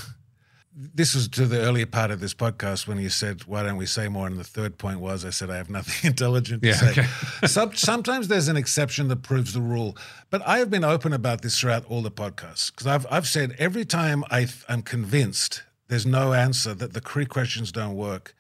[0.74, 3.86] This was to the earlier part of this podcast when you said, "Why don't we
[3.86, 6.76] say more?" And the third point was, I said, "I have nothing intelligent to Yeah,
[6.76, 7.08] say." okay.
[7.48, 9.98] Some, sometimes there's an exception that proves the rule,
[10.30, 13.54] but I have been open about this throughout all the podcasts because I've I've said
[13.60, 18.34] every time I I'm convinced there's no answer that the three questions don't work,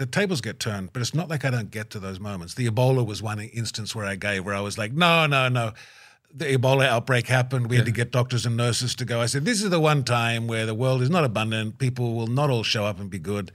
[0.00, 0.94] the tables get turned.
[0.94, 2.54] But it's not like I don't get to those moments.
[2.54, 5.72] The Ebola was one instance where I gave where I was like, "No, no, no."
[6.32, 9.20] the Ebola outbreak happened, we had to get doctors and nurses to go.
[9.20, 11.78] I said, This is the one time where the world is not abundant.
[11.78, 13.50] People will not all show up and be good.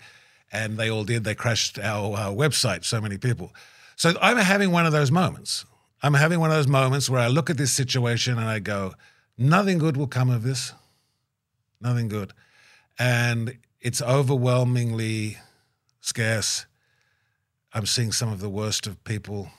[0.51, 1.23] And they all did.
[1.23, 3.53] They crashed our, our website, so many people.
[3.95, 5.65] So I'm having one of those moments.
[6.03, 8.93] I'm having one of those moments where I look at this situation and I go,
[9.37, 10.73] Nothing good will come of this.
[11.79, 12.33] Nothing good.
[12.99, 15.37] And it's overwhelmingly
[16.05, 16.65] scarce.
[17.73, 19.49] I'm seeing some of the worst of people.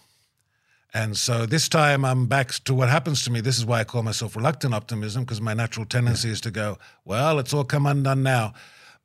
[0.95, 3.41] And so this time I'm back to what happens to me.
[3.41, 6.79] This is why I call myself reluctant optimism, because my natural tendency is to go,
[7.05, 8.55] well, it's all come undone now.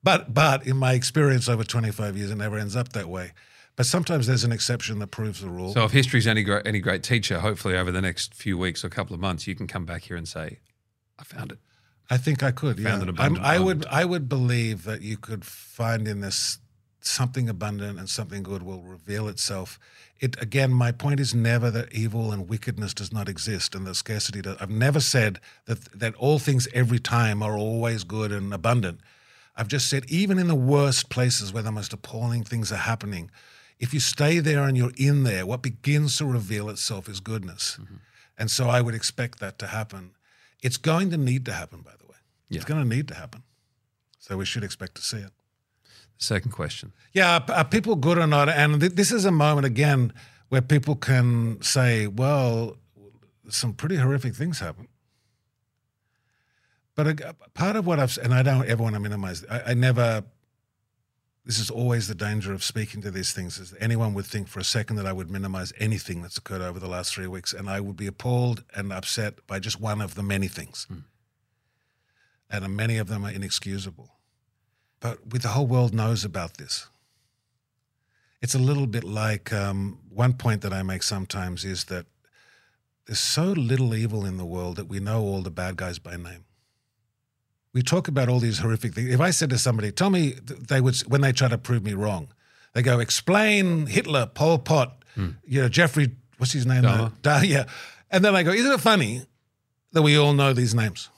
[0.03, 3.33] But but in my experience over 25 years, it never ends up that way.
[3.75, 5.73] But sometimes there's an exception that proves the rule.
[5.73, 8.89] So if history's any great any great teacher, hopefully over the next few weeks or
[8.89, 10.59] couple of months, you can come back here and say,
[11.19, 11.59] I found it.
[12.09, 12.81] I think I could.
[12.81, 13.23] Found yeah.
[13.23, 13.85] I'm- would.
[13.87, 16.59] I would believe that you could find in this
[17.05, 19.79] something abundant and something good will reveal itself.
[20.19, 20.71] It again.
[20.71, 24.41] My point is never that evil and wickedness does not exist and that scarcity.
[24.41, 28.99] Does, I've never said that that all things every time are always good and abundant.
[29.55, 33.31] I've just said even in the worst places where the most appalling things are happening,
[33.79, 37.77] if you stay there and you're in there, what begins to reveal itself is goodness.
[37.81, 37.95] Mm-hmm.
[38.37, 40.11] And so I would expect that to happen.
[40.61, 42.17] It's going to need to happen, by the way.
[42.49, 43.43] It's going to need to happen.
[44.19, 45.31] So we should expect to see it.
[46.21, 46.93] Second question.
[47.13, 48.47] Yeah, are, people good or not?
[48.47, 50.13] And th- this is a moment again
[50.49, 52.77] where people can say, "Well,
[53.49, 54.87] some pretty horrific things happen."
[56.93, 59.43] But a, part of what I've and I don't ever want to minimize.
[59.49, 60.23] I, I never.
[61.43, 63.57] This is always the danger of speaking to these things.
[63.57, 66.79] Is anyone would think for a second that I would minimize anything that's occurred over
[66.79, 70.13] the last three weeks, and I would be appalled and upset by just one of
[70.13, 70.99] the many things, hmm.
[72.47, 74.11] and many of them are inexcusable
[75.01, 76.87] but with the whole world knows about this.
[78.41, 82.05] It's a little bit like um, one point that I make sometimes is that
[83.05, 86.15] there's so little evil in the world that we know all the bad guys by
[86.15, 86.45] name.
[87.73, 89.09] We talk about all these horrific things.
[89.13, 90.31] If I said to somebody, "Tell me,"
[90.69, 92.27] they would when they try to prove me wrong,
[92.73, 95.03] they go, "Explain Hitler, Pol Pot,
[95.45, 96.83] you know Jeffrey, what's his name?
[96.83, 97.11] Dahmer.
[97.21, 97.65] Da- yeah,"
[98.09, 99.25] and then I go, "Isn't it funny
[99.93, 101.09] that we all know these names?"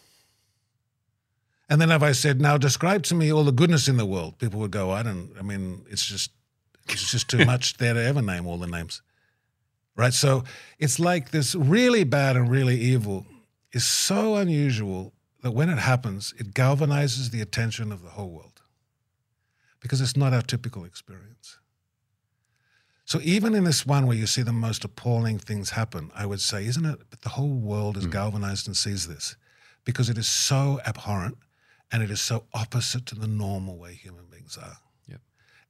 [1.69, 4.37] And then if I said, now describe to me all the goodness in the world,
[4.37, 6.31] people would go, I don't, I mean, it's just,
[6.89, 9.01] it's just too much there to ever name all the names.
[9.95, 10.13] Right?
[10.13, 10.43] So
[10.79, 13.25] it's like this really bad and really evil
[13.71, 18.61] is so unusual that when it happens, it galvanizes the attention of the whole world
[19.79, 21.59] because it's not our typical experience.
[23.05, 26.39] So even in this one where you see the most appalling things happen, I would
[26.39, 26.99] say, isn't it?
[27.09, 28.11] But the whole world is hmm.
[28.11, 29.35] galvanized and sees this
[29.83, 31.37] because it is so abhorrent
[31.93, 34.77] and it is so opposite to the normal way human beings are.
[35.07, 35.21] Yep.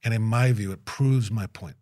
[0.02, 1.76] And in my view, it proves my point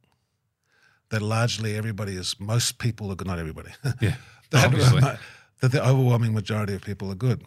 [1.10, 4.16] that largely everybody is, most people are good, not everybody, Yeah.
[4.50, 5.00] that, Obviously.
[5.00, 5.18] that
[5.72, 7.44] the overwhelming majority of people are good.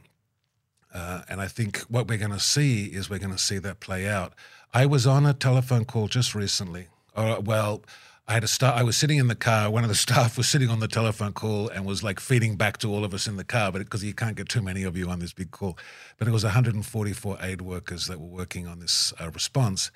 [0.93, 3.79] Uh, and I think what we're going to see is we're going to see that
[3.81, 4.34] play out.
[4.73, 6.88] I was on a telephone call just recently.
[7.15, 7.84] Or, well,
[8.27, 8.73] I had a star.
[8.73, 9.69] I was sitting in the car.
[9.69, 12.77] One of the staff was sitting on the telephone call and was like feeding back
[12.79, 14.97] to all of us in the car, but because you can't get too many of
[14.97, 15.77] you on this big call.
[16.17, 19.91] But it was 144 aid workers that were working on this uh, response,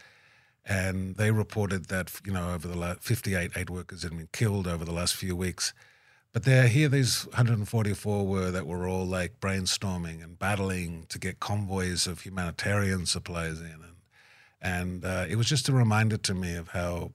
[0.64, 4.68] and they reported that you know over the last 58 aid workers had been killed
[4.68, 5.74] over the last few weeks.
[6.32, 11.40] But there, here, these 144 were that were all like brainstorming and battling to get
[11.40, 13.96] convoys of humanitarian supplies in, and
[14.62, 17.14] and uh, it was just a reminder to me of how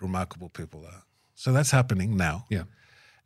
[0.00, 1.02] remarkable people are.
[1.34, 2.46] So that's happening now.
[2.50, 2.64] Yeah.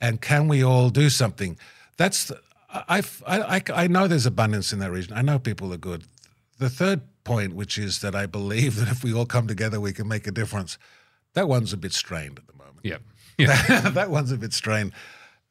[0.00, 1.58] And can we all do something?
[1.96, 2.40] That's the,
[2.72, 5.14] I, I, I, I know there's abundance in that region.
[5.16, 6.04] I know people are good.
[6.58, 9.92] The third point, which is that I believe that if we all come together, we
[9.92, 10.78] can make a difference.
[11.34, 12.78] That one's a bit strained at the moment.
[12.82, 12.98] Yeah.
[13.46, 14.92] that, that one's a bit strained.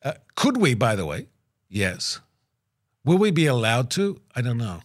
[0.04, 1.28] Uh, could we, by the way?
[1.68, 2.20] Yes.
[3.04, 4.22] Will we be allowed to?
[4.36, 4.82] I don't know.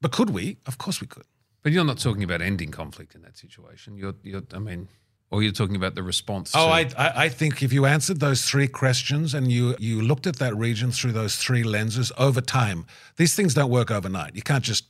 [0.00, 0.58] But could we?
[0.66, 1.24] Of course we could.
[1.62, 3.96] But you're not talking about ending conflict in that situation.
[3.96, 4.88] You're, you're I mean,
[5.34, 6.52] or you're talking about the response.
[6.54, 10.36] Oh, I, I think if you answered those three questions and you you looked at
[10.36, 14.36] that region through those three lenses over time, these things don't work overnight.
[14.36, 14.84] You can't just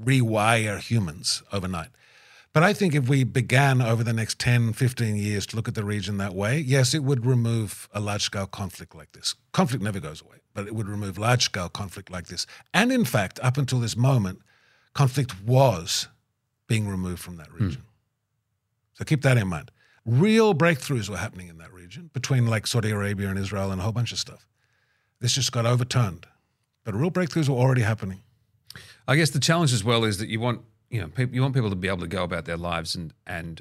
[0.00, 1.88] rewire humans overnight.
[2.52, 5.74] But I think if we began over the next 10, 15 years to look at
[5.74, 9.34] the region that way, yes, it would remove a large scale conflict like this.
[9.52, 12.46] Conflict never goes away, but it would remove large scale conflict like this.
[12.72, 14.38] And in fact, up until this moment,
[14.94, 16.06] conflict was
[16.68, 17.82] being removed from that region.
[18.94, 19.70] So keep that in mind.
[20.06, 23.84] Real breakthroughs were happening in that region between like Saudi Arabia and Israel and a
[23.84, 24.46] whole bunch of stuff.
[25.20, 26.26] This just got overturned.
[26.84, 28.22] But real breakthroughs were already happening.
[29.08, 31.54] I guess the challenge as well is that you want you know people, you want
[31.54, 33.60] people to be able to go about their lives and and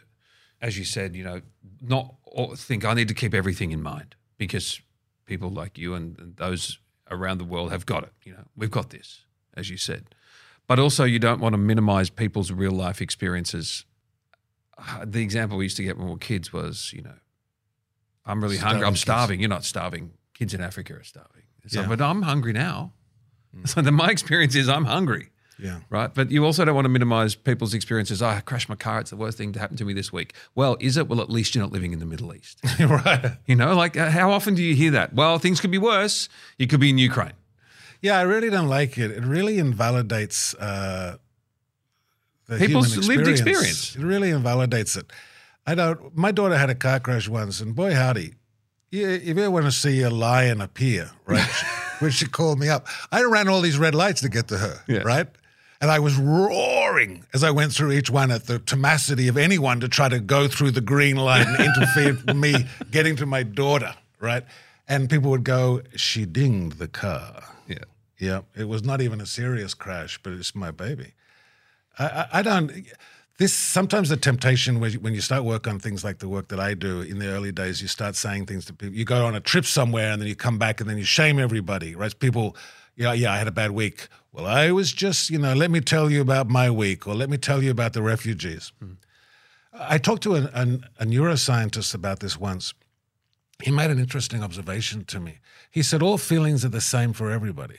[0.61, 1.41] as you said you know
[1.81, 2.15] not
[2.55, 4.81] think I need to keep everything in mind because
[5.25, 8.71] people like you and, and those around the world have got it you know we've
[8.71, 10.15] got this as you said
[10.67, 13.85] but also you don't want to minimize people's real life experiences
[15.05, 17.15] the example we used to get when we were kids was you know
[18.25, 19.01] I'm really hungry I'm kids.
[19.01, 21.87] starving you're not starving kids in Africa are starving like, Yeah.
[21.87, 22.93] but I'm hungry now
[23.65, 25.79] so then my experience is I'm hungry Yeah.
[25.89, 26.11] right?
[26.13, 28.21] But you also don't want to minimize people's experiences.
[28.23, 28.99] Oh, I crashed my car.
[29.01, 30.33] It's the worst thing to happen to me this week.
[30.55, 31.07] Well, is it?
[31.07, 32.59] Well, at least you're not living in the Middle East.
[32.79, 33.37] right.
[33.45, 35.13] You know, like uh, how often do you hear that?
[35.13, 36.27] Well, things could be worse.
[36.57, 37.37] You could be in Ukraine.
[38.01, 39.11] Yeah, I really don't like it.
[39.11, 41.17] It really invalidates uh,
[42.59, 43.95] People's lived experience.
[43.95, 45.05] It really invalidates it.
[45.65, 46.15] I don't.
[46.15, 48.33] My daughter had a car crash once, and boy, howdy,
[48.91, 51.47] you, if you ever want to see a lion appear, right?
[51.99, 54.81] when she called me up, I ran all these red lights to get to her,
[54.87, 54.99] Yeah.
[54.99, 55.27] right?
[55.81, 59.79] And I was roaring as I went through each one at the tenacity of anyone
[59.81, 63.43] to try to go through the green light and interfere with me getting to my
[63.43, 64.43] daughter, right?
[64.87, 67.77] And people would go, "She dinged the car." Yeah.
[68.19, 71.13] Yeah, it was not even a serious crash, but it's my baby.
[71.97, 72.71] I, I, don't.
[73.37, 76.47] This sometimes the temptation when you, when you start work on things like the work
[76.49, 78.95] that I do in the early days, you start saying things to people.
[78.95, 81.39] You go on a trip somewhere and then you come back and then you shame
[81.39, 82.17] everybody, right?
[82.19, 82.55] People,
[82.95, 84.07] yeah, yeah, I had a bad week.
[84.31, 87.29] Well, I was just, you know, let me tell you about my week, or let
[87.29, 88.71] me tell you about the refugees.
[88.79, 88.93] Hmm.
[89.73, 92.73] I talked to an, an, a neuroscientist about this once.
[93.61, 95.39] He made an interesting observation to me.
[95.69, 97.77] He said all feelings are the same for everybody.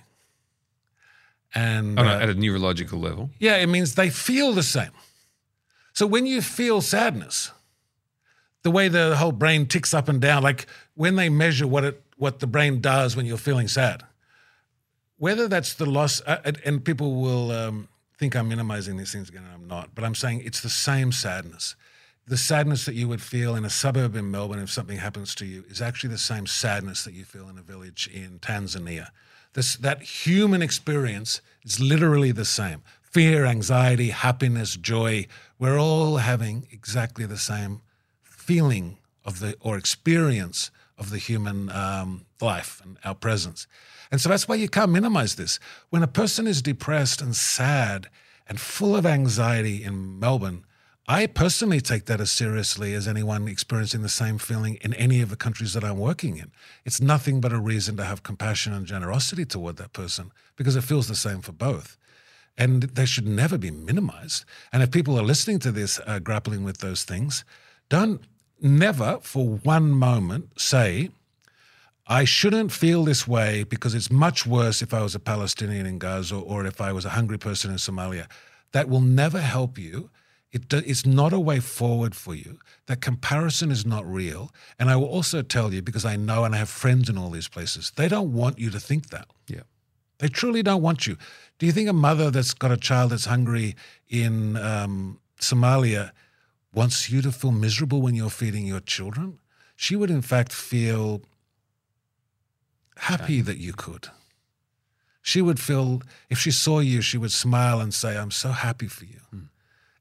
[1.55, 3.31] And Oh, no, uh, at a neurological level.
[3.39, 4.91] yeah, it means they feel the same.
[5.93, 7.53] So when you feel sadness,
[8.63, 12.01] the way the whole brain ticks up and down, like when they measure what it
[12.17, 14.05] what the brain does when you're feeling sad,
[15.19, 17.89] whether that's the loss, uh, and- and people will um,
[18.19, 21.11] think I'm minimizing these things again, and I'm not, but I'm saying it's the same
[21.13, 21.75] sadness.
[22.27, 25.45] The sadness that you would feel in a suburb in Melbourne if something happens to
[25.45, 29.09] you is actually the same sadness that you feel in a village in Tanzania.
[29.55, 32.83] This, that human experience is literally the same.
[33.03, 35.27] Fear, anxiety, happiness, joy,
[35.59, 37.81] we're all having exactly the same
[38.23, 43.67] feeling of the or experience of the human um, life and our presence.
[44.11, 45.59] And so that's why you can't minimize this.
[45.91, 48.09] When a person is depressed and sad
[48.47, 50.65] and full of anxiety in Melbourne,
[51.07, 55.29] I personally take that as seriously as anyone experiencing the same feeling in any of
[55.29, 56.51] the countries that I'm working in.
[56.87, 60.85] It's nothing but a reason to have compassion and generosity toward that person because it
[60.85, 61.99] feels the same for both
[62.57, 64.45] and they should never be minimized.
[64.73, 67.45] And if people are listening to this, uh, grappling with those things,
[67.89, 68.23] don't
[68.61, 71.11] never for one moment say,
[72.07, 75.99] I shouldn't feel this way because it's much worse if I was a Palestinian in
[75.99, 78.27] Gaza or if I was a hungry person in Somalia.
[78.73, 80.11] That will never help you.
[80.55, 82.59] It do, it's not a way forward for you.
[82.87, 84.53] That comparison is not real.
[84.79, 87.31] And I will also tell you, because I know and I have friends in all
[87.31, 89.27] these places, they don't want you to think that.
[89.49, 89.65] Yeah.
[90.19, 91.17] They truly don't want you.
[91.59, 93.75] Do you think a mother that's got a child that's hungry
[94.09, 96.13] in um, Somalia
[96.73, 99.41] wants you to feel miserable when you're feeding your children,
[99.75, 101.23] she would in fact feel
[102.97, 104.09] happy that you could.
[105.21, 108.87] She would feel, if she saw you, she would smile and say, I'm so happy
[108.87, 109.21] for you.
[109.31, 109.45] Hmm.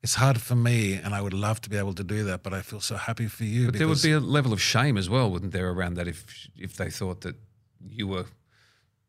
[0.04, 2.54] It's hard for me, and I would love to be able to do that, but
[2.54, 3.68] I feel so happy for you.
[3.68, 6.50] But there would be a level of shame as well, wouldn't there, around that if
[6.58, 7.36] if they thought that
[7.90, 8.26] you were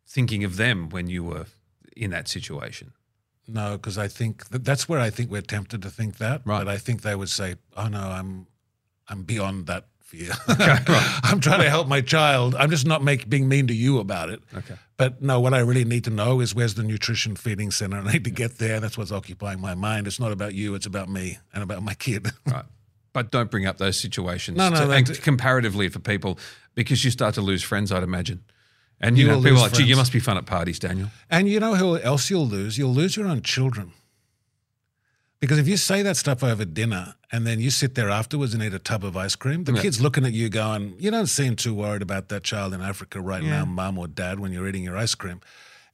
[0.07, 1.46] thinking of them when you were
[1.96, 2.92] in that situation.
[3.48, 6.42] No, because I think that that's where I think we're tempted to think that.
[6.44, 6.64] Right.
[6.64, 8.46] But I think they would say, "Oh no, I'm,
[9.09, 10.33] I'm beyond that fear.
[11.22, 12.55] I'm trying to help my child.
[12.55, 14.42] I'm just not make, being mean to you about it.
[14.57, 14.74] Okay.
[14.96, 17.98] But no, what I really need to know is where's the nutrition feeding center.
[18.05, 18.81] I need to get there.
[18.81, 20.07] That's what's occupying my mind.
[20.07, 20.74] It's not about you.
[20.74, 22.29] It's about me and about my kid.
[22.46, 22.64] Right.
[23.12, 24.57] But don't bring up those situations.
[24.57, 26.38] No, no, to- and comparatively for people,
[26.74, 28.42] because you start to lose friends, I'd imagine.
[29.00, 31.11] And you, You know, people like, gee, you must be fun at parties, Daniel.
[31.29, 32.79] And you know who else you'll lose?
[32.79, 33.92] You'll lose your own children.
[35.40, 38.62] Because if you say that stuff over dinner and then you sit there afterwards and
[38.62, 39.83] eat a tub of ice cream, the Yeah.
[39.83, 43.20] kid's looking at you going, You don't seem too worried about that child in Africa
[43.20, 45.40] right now, mum or dad, when you're eating your ice cream.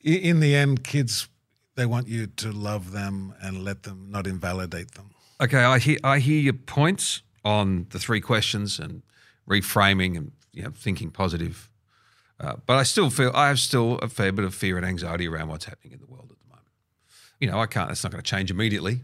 [0.02, 1.28] In the end, kids,
[1.76, 5.10] they want you to love them and let them not invalidate them.
[5.40, 9.02] Okay, I hear I hear your points on the three questions and
[9.48, 11.70] reframing and you know, thinking positive.
[12.38, 15.26] Uh, but I still feel I have still a fair bit of fear and anxiety
[15.28, 16.66] around what's happening in the world at the moment.
[17.40, 17.90] You know, I can't.
[17.90, 19.00] It's not going to change immediately.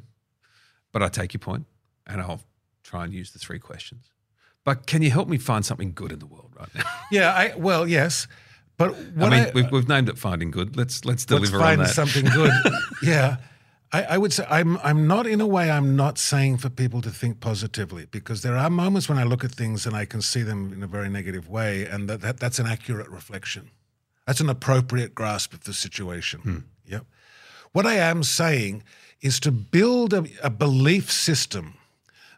[0.93, 1.67] But I take your point,
[2.07, 2.43] and I'll
[2.83, 4.11] try and use the three questions.
[4.65, 6.83] But can you help me find something good in the world right now?
[7.11, 8.27] Yeah, I well, yes.
[8.77, 10.77] But I mean, I, we've, we've named it finding good.
[10.77, 11.95] Let's let's deliver let's deliver on find that.
[11.95, 12.53] something good.
[13.03, 13.37] yeah.
[13.93, 17.01] I, I would say I'm I'm not in a way I'm not saying for people
[17.03, 20.21] to think positively because there are moments when I look at things and I can
[20.21, 23.71] see them in a very negative way and that, that that's an accurate reflection.
[24.27, 26.41] That's an appropriate grasp of the situation.
[26.41, 26.59] Hmm.
[26.87, 27.07] Yep.
[27.73, 28.83] What I am saying
[29.21, 31.75] is to build a, a belief system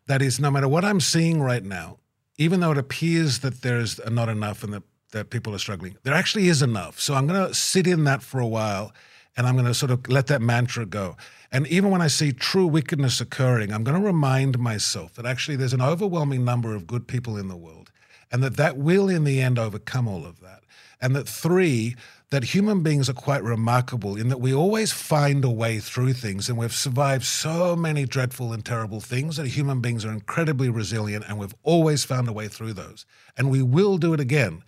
[0.09, 1.99] that is no matter what I'm seeing right now,
[2.39, 6.15] even though it appears that there's not enough and that, that people are struggling, there
[6.15, 7.01] actually is enough.
[7.01, 8.93] So I'm going to sit in that for a while
[9.37, 11.17] and I'm going to sort of let that mantra go.
[11.53, 15.57] And even when I see true wickedness occurring, I'm going to remind myself that actually
[15.57, 17.91] there's an overwhelming number of good people in the world
[18.31, 20.63] and that that will in the end overcome all of that.
[21.01, 21.95] And that three,
[22.31, 26.49] that human beings are quite remarkable in that we always find a way through things
[26.49, 31.25] and we've survived so many dreadful and terrible things that human beings are incredibly resilient
[31.29, 33.07] and we've always found a way through those.
[33.37, 34.63] And we will do it again.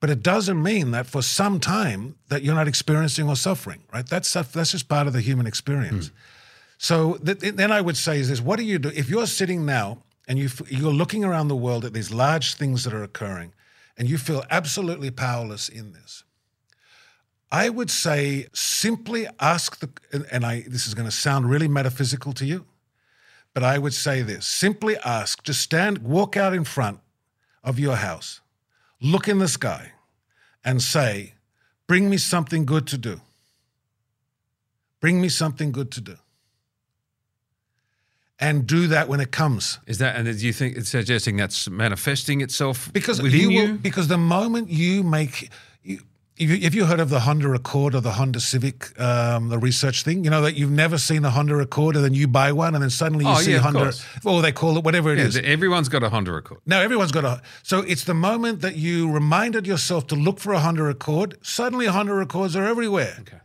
[0.00, 4.06] But it doesn't mean that for some time that you're not experiencing or suffering, right?
[4.06, 6.08] That's that's just part of the human experience.
[6.08, 6.14] Hmm.
[6.78, 9.64] So th- then I would say is this: What do you do if you're sitting
[9.64, 13.02] now and you f- you're looking around the world at these large things that are
[13.02, 13.54] occurring,
[13.96, 16.24] and you feel absolutely powerless in this?
[17.50, 21.68] I would say simply ask the, and- and I this is going to sound really
[21.68, 22.66] metaphysical to you,
[23.54, 27.00] but I would say this: simply ask, just stand, walk out in front
[27.62, 28.40] of your house,
[29.00, 29.92] look in the sky,
[30.64, 31.34] and say,
[31.86, 33.20] "Bring me something good to do."
[35.00, 36.16] Bring me something good to do.
[38.38, 39.78] And do that when it comes.
[39.86, 43.62] Is that and do you think it's suggesting that's manifesting itself Because within you, you?
[43.72, 45.50] will, because the moment you make
[45.82, 46.00] you,
[46.36, 50.02] if you, you heard of the Honda Accord or the Honda Civic, um, the research
[50.02, 50.22] thing?
[50.22, 52.82] You know that you've never seen a Honda Accord, and then you buy one, and
[52.82, 54.04] then suddenly you Oh, see yeah, Honda, course.
[54.22, 55.38] or they call it whatever it Yeah, is.
[55.38, 56.60] everyone's got a Honda Accord.
[56.66, 57.40] Now everyone's got a.
[57.62, 61.38] So it's the moment that you reminded yourself to look for a Honda Accord.
[61.40, 63.16] Suddenly, Honda Accords are everywhere.
[63.20, 63.38] Okay.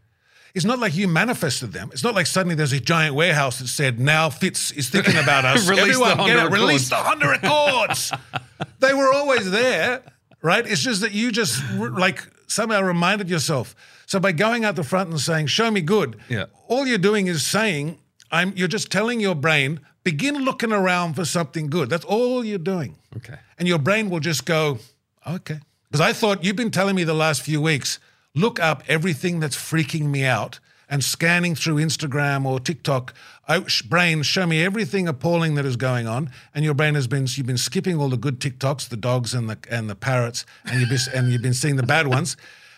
[0.53, 1.89] It's not like you manifested them.
[1.93, 5.45] It's not like suddenly there's a giant warehouse that said, now Fitz is thinking about
[5.45, 5.67] us.
[5.69, 8.11] Release the Everyone, get it, release the Honda Accords.
[8.79, 10.01] they were always there,
[10.41, 10.65] right?
[10.67, 13.75] It's just that you just like somehow reminded yourself.
[14.05, 16.45] So by going out the front and saying, show me good, Yeah.
[16.67, 17.97] all you're doing is saying,
[18.29, 21.89] I'm, you're just telling your brain, begin looking around for something good.
[21.89, 22.97] That's all you're doing.
[23.15, 23.35] Okay.
[23.57, 24.79] And your brain will just go,
[25.25, 25.59] okay.
[25.89, 27.99] Because I thought you've been telling me the last few weeks,
[28.35, 33.13] look up everything that's freaking me out and scanning through Instagram or TikTok.
[33.47, 36.29] oh, brain, show me everything appalling that is going on.
[36.53, 39.49] And your brain has been, you've been skipping all the good TikToks, the dogs and
[39.49, 42.35] the, and the parrots, and you've, been, and you've been seeing the bad ones.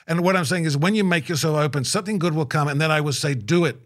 [0.07, 2.67] And what I'm saying is when you make yourself open, something good will come.
[2.67, 3.77] And then I will say, do it.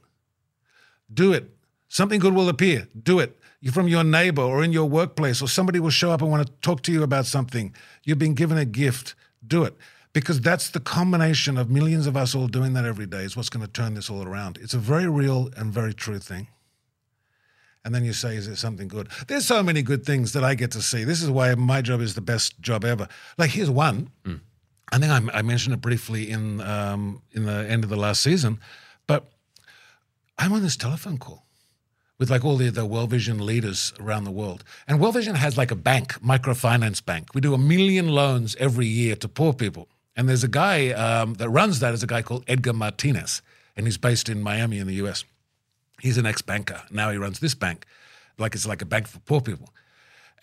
[1.13, 1.49] Do it.
[1.87, 2.89] Something good will appear.
[3.01, 3.39] Do it.
[3.61, 6.45] You're from your neighbor or in your workplace, or somebody will show up and want
[6.45, 7.73] to talk to you about something.
[8.03, 9.15] You've been given a gift.
[9.45, 9.75] Do it.
[10.19, 13.49] Because that's the combination of millions of us all doing that every day is what's
[13.49, 14.57] going to turn this all around.
[14.59, 16.47] It's a very real and very true thing.
[17.85, 19.09] And then you say, is it something good?
[19.27, 21.03] There's so many good things that I get to see.
[21.03, 23.07] This is why my job is the best job ever.
[23.37, 24.09] Like, here's one.
[24.91, 28.23] I think I, I mentioned it briefly in um, in the end of the last
[28.23, 28.59] season,
[29.05, 29.31] but
[30.39, 31.45] I'm on this telephone call
[32.17, 34.63] with like all the, the World Vision leaders around the world.
[34.87, 37.35] And World Vision has like a bank, microfinance bank.
[37.35, 39.87] We do a million loans every year to poor people.
[40.17, 43.43] And there's a guy um, that runs that is a guy called Edgar Martinez,
[43.77, 45.23] and he's based in Miami in the US.
[46.01, 46.81] He's an ex-banker.
[46.89, 47.85] Now he runs this bank,
[48.39, 49.69] like it's like a bank for poor people.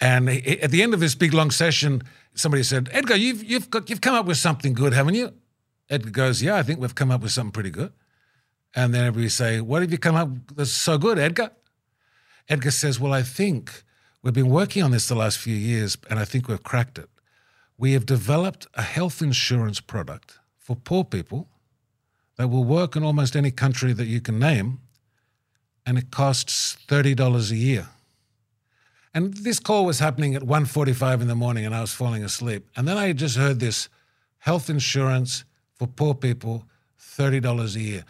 [0.00, 2.02] And he- at the end of this big long session,
[2.34, 5.32] somebody said, "Edgar, you've you've got you've come up with something good, haven't you?"
[5.90, 7.92] Edgar goes, "Yeah, I think we've come up with something pretty good."
[8.76, 11.50] And then everybody say, "What have you come up that's so good, Edgar?"
[12.48, 13.82] Edgar says, "Well, I think
[14.22, 17.08] we've been working on this the last few years, and I think we've cracked it.
[17.76, 21.48] We have developed a health insurance product for poor people
[22.36, 24.80] that will work in almost any country that you can name,
[25.86, 27.88] and it costs thirty dollars a year."
[29.14, 32.66] And this call was happening at 1.45 in the morning, and I was falling asleep.
[32.74, 33.88] And then I just heard this
[34.38, 35.44] health insurance
[35.76, 36.64] for poor people,
[37.00, 38.04] $30 a year.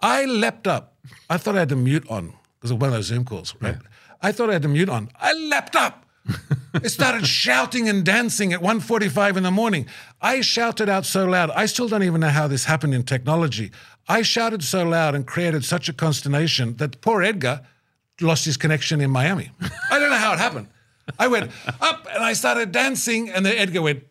[0.00, 0.96] I leapt up.
[1.28, 3.76] I thought I had the mute on because of one of those Zoom calls, right?
[4.22, 5.10] I thought I had the mute on.
[5.20, 6.05] I leapt up.
[6.74, 9.86] I started shouting and dancing at 1.45 in the morning.
[10.20, 11.50] I shouted out so loud.
[11.50, 13.70] I still don't even know how this happened in technology.
[14.08, 17.62] I shouted so loud and created such a consternation that poor Edgar
[18.20, 19.50] lost his connection in Miami.
[19.90, 20.68] I don't know how it happened.
[21.18, 21.50] I went
[21.80, 24.04] up and I started dancing, and then Edgar went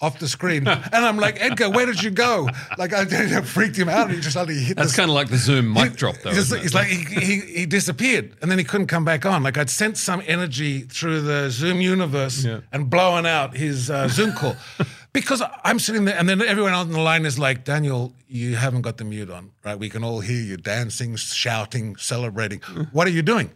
[0.00, 0.66] off the screen.
[0.66, 2.48] And I'm like, Edgar, where did you go?
[2.78, 4.06] Like, I, I freaked him out.
[4.06, 6.30] And he just suddenly hit That's kind of like the Zoom mic drop, though.
[6.30, 6.36] It?
[6.36, 9.42] he's like he, he, he disappeared and then he couldn't come back on.
[9.42, 12.60] Like I'd sent some energy through the Zoom universe Yeah.
[12.72, 14.56] and blowing out his uh, Zoom call
[15.12, 18.82] because I'm sitting there and then everyone on the line is like, Daniel, you haven't
[18.82, 19.78] got the mute on, right?
[19.78, 22.60] We can all hear you dancing, shouting, celebrating.
[22.92, 23.50] What are you doing?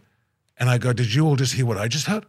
[0.57, 2.25] And I go, Did you all just hear what I just heard?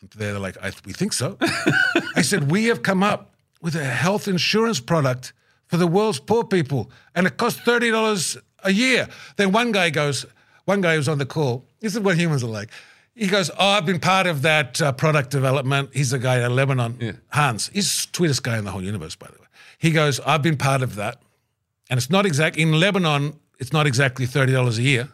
[0.00, 1.36] And they're like, I, We think so.
[2.16, 3.30] I said, We have come up
[3.60, 5.32] with a health insurance product
[5.66, 9.08] for the world's poor people, and it costs $30 a year.
[9.36, 10.26] Then one guy goes,
[10.64, 12.70] one guy who was on the call, this is what humans are like.
[13.14, 15.90] He goes, Oh, I've been part of that uh, product development.
[15.92, 17.68] He's a guy in Lebanon, Hans.
[17.72, 19.46] He's the sweetest guy in the whole universe, by the way.
[19.78, 21.20] He goes, I've been part of that.
[21.88, 25.08] And it's not exact, in Lebanon, it's not exactly $30 a year.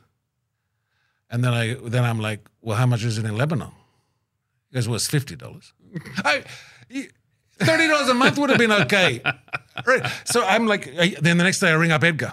[1.30, 3.72] And then I then I'm like, well, how much is it in Lebanon?
[4.70, 5.72] He goes, well, it's fifty dollars.
[7.58, 9.22] Thirty dollars a month would have been okay.
[9.86, 10.10] Right.
[10.24, 12.32] So I'm like, then the next day I ring up Edgar.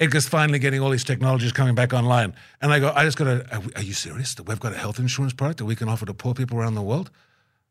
[0.00, 3.24] Edgar's finally getting all these technologies coming back online, and I go, I just got
[3.24, 3.56] to.
[3.56, 6.06] Are, are you serious that we've got a health insurance product that we can offer
[6.06, 7.10] to poor people around the world,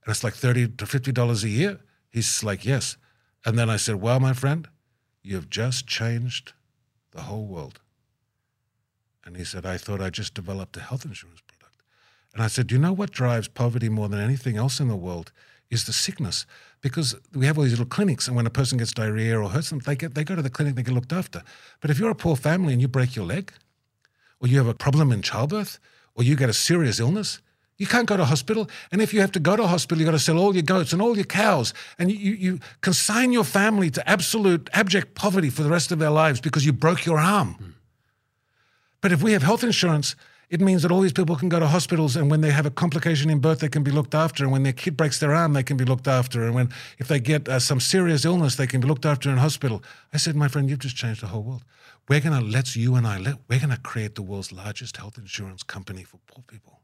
[0.03, 1.79] and it's like thirty to fifty dollars a year?
[2.09, 2.97] He's like, yes.
[3.45, 4.67] And then I said, well, my friend,
[5.23, 6.53] you have just changed
[7.11, 7.79] the whole world.
[9.23, 11.46] And he said, I thought I just developed a health insurance product.
[12.37, 15.31] And I said, you know what drives poverty more than anything else in the world?
[15.71, 16.45] Is the sickness.
[16.81, 19.71] Because we have all these little clinics, and when a person gets diarrhea or hurts
[19.71, 21.41] them, they, get, they go to the clinic, they get looked after.
[21.81, 23.51] But if you're a poor family and you break your leg,
[24.39, 25.79] or you have a problem in childbirth,
[26.13, 27.41] or you get a serious illness,
[27.79, 28.69] you can't go to hospital.
[28.91, 30.93] And if you have to go to hospital, you've got to sell all your goats
[30.93, 31.73] and all your cows.
[31.97, 35.97] And you, you, you consign your family to absolute abject poverty for the rest of
[35.97, 37.55] their lives because you broke your arm.
[37.55, 37.69] Hmm.
[39.01, 40.15] But if we have health insurance,
[40.49, 42.71] it means that all these people can go to hospitals and when they have a
[42.71, 44.43] complication in birth, they can be looked after.
[44.43, 46.43] And when their kid breaks their arm, they can be looked after.
[46.43, 49.37] And when if they get uh, some serious illness, they can be looked after in
[49.37, 49.83] hospital.
[50.13, 51.63] I said, my friend, you've just changed the whole world.
[52.07, 55.17] We're going to, let's you and I, let, we're to create the world's largest health
[55.17, 56.79] insurance company for poor people.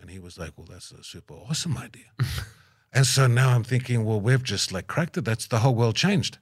[0.00, 2.06] And he was like, well, that's a super awesome idea.
[2.92, 5.24] and so now I'm thinking, well, we've just like cracked it.
[5.24, 6.38] That's the whole world changed.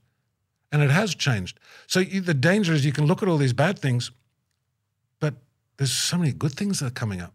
[0.73, 1.61] And it has changed.
[1.87, 4.11] So you, the danger is you can look at all these bad things,
[5.77, 7.35] there's so many good things that are coming up.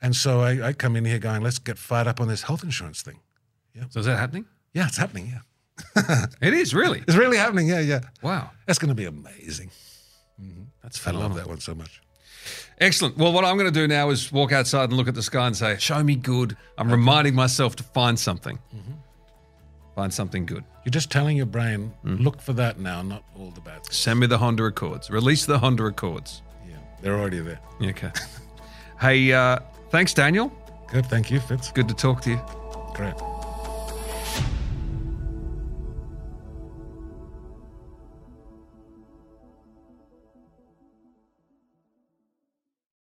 [0.00, 2.62] And so I, I come in here going, let's get fired up on this health
[2.62, 3.20] insurance thing.
[3.74, 3.84] Yeah.
[3.90, 4.46] So is that happening?
[4.72, 5.32] Yeah, it's happening.
[5.32, 6.26] Yeah.
[6.40, 7.02] It is really.
[7.06, 7.68] It's really happening.
[7.68, 8.00] Yeah, yeah.
[8.22, 9.70] Wow, That's going to be amazing.
[10.40, 10.64] Mm-hmm.
[10.82, 11.22] that's phenomenal.
[11.22, 12.02] I love that one so much.
[12.78, 13.16] Excellent.
[13.16, 15.46] Well, what I'm going to do now is walk outside and look at the sky
[15.46, 18.58] and say, "Show me good." I'm reminding myself to find something.
[18.74, 18.92] Mm-hmm.
[19.94, 20.62] Find something good.
[20.84, 22.22] You're just telling your brain, mm.
[22.22, 23.96] look for that now, not all the bad things.
[23.96, 25.08] Send me the Honda Accords.
[25.08, 26.42] Release the Honda Accords.
[27.00, 27.60] They're already there.
[27.82, 28.10] Okay.
[29.00, 29.58] hey, uh,
[29.90, 30.52] thanks, Daniel.
[30.92, 31.06] Good.
[31.06, 31.72] Thank you, Fitz.
[31.72, 32.40] Good to talk to you.
[32.94, 33.14] Great.